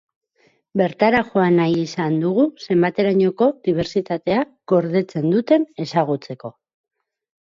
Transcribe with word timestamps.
Bertara 0.79 1.19
joan 1.33 1.59
nahi 1.61 1.75
izan 1.81 2.15
dugu 2.23 2.45
zenbaterainoko 2.67 3.49
dibersitatea 3.69 4.41
gordetzen 4.73 5.29
duten 5.35 5.69
ezagutzeko. 5.87 6.53